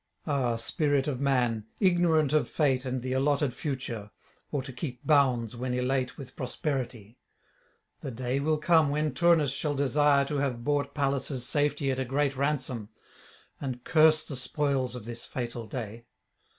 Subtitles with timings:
[0.25, 4.09] Ah spirit of man, ignorant of fate and the allotted future,
[4.51, 7.19] or to keep bounds when elate with prosperity!
[7.99, 11.99] the day will [503 535]come when Turnus shall desire to have bought Pallas' safety at
[11.99, 12.89] a great ransom,
[13.59, 16.07] and curse the spoils of this fatal day.